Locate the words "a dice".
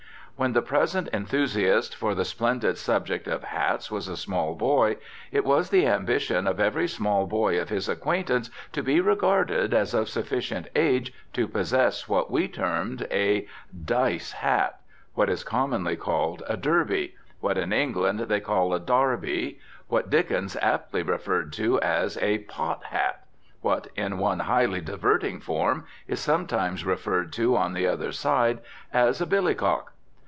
13.11-14.31